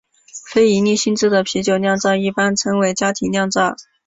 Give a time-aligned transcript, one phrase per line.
[0.51, 3.75] 非营利性质的啤酒酿造一般称为家庭酿造。